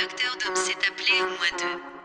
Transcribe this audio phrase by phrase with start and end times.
[0.00, 1.99] docteur Dom s'est appelé au moins deux.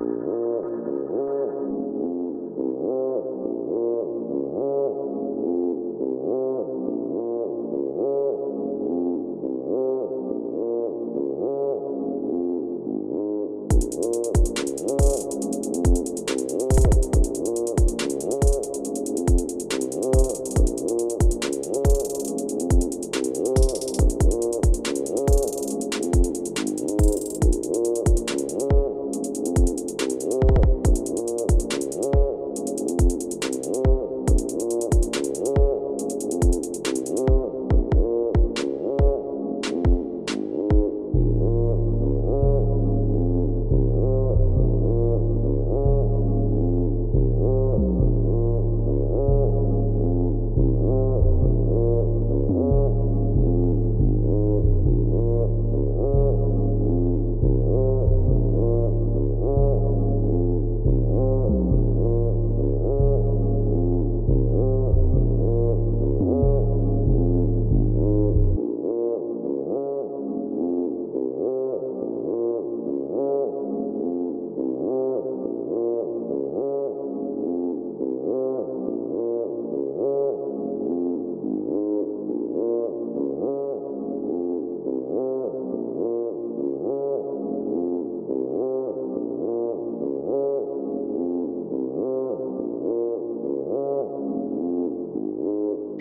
[0.00, 0.29] Ooh.